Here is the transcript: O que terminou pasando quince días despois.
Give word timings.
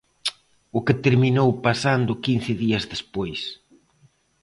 O 0.77 0.79
que 0.85 0.99
terminou 1.05 1.49
pasando 1.67 2.21
quince 2.25 2.51
días 2.63 2.83
despois. 2.93 3.41